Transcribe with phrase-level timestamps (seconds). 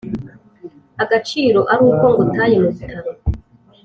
[1.03, 3.11] agaciro aruko ngutaye mubitaro